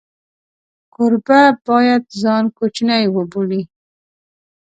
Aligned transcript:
کوربه 0.93 1.41
باید 1.67 2.03
ځان 2.21 2.43
کوچنی 2.57 3.03
وبولي. 3.15 3.61